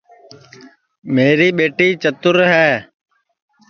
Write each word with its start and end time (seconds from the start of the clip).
میری 1.13 1.49
ٻیٹی 1.57 1.87
چتر 2.03 2.35
ہے 2.53 2.69